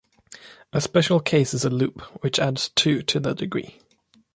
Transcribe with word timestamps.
A 0.73 0.81
special 0.81 1.19
case 1.19 1.53
is 1.53 1.63
a 1.63 1.69
loop, 1.69 2.01
which 2.23 2.39
adds 2.39 2.69
two 2.69 3.03
to 3.03 3.19
the 3.19 3.35
degree. 3.35 3.77